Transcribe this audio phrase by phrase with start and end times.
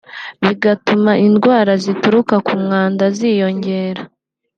[0.43, 4.01] bigatuma indwara zituruka ku mwanda ziyongera